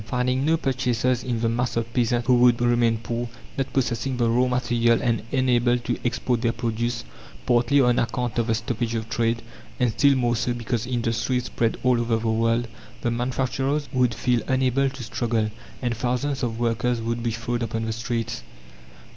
[0.05, 4.27] Finding no purchasers in the mass of peasants who would remain poor; not possessing the
[4.27, 7.03] raw material, and unable to export their produce,
[7.45, 9.43] partly on account of the stoppage of trade,
[9.79, 12.67] and still more so because industries spread all over the world,
[13.01, 15.51] the manufacturers would feel unable to struggle,
[15.83, 18.41] and thousands of workers would be thrown upon the streets.